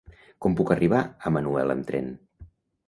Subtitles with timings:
[0.45, 2.13] Com puc arribar a Manuel amb tren?